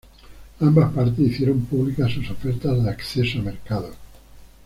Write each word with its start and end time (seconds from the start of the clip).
Ambas 0.61 0.91
partes 0.93 1.19
hicieron 1.27 1.61
públicas 1.65 2.11
sus 2.11 2.27
ofertas 2.31 2.83
de 2.83 2.89
acceso 2.89 3.37
a 3.37 3.41
mercados. 3.43 3.95